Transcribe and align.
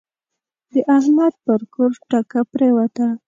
د 0.73 0.75
احمد 0.97 1.33
پر 1.45 1.61
کور 1.73 1.91
ټکه 2.09 2.41
پرېوته. 2.51 3.07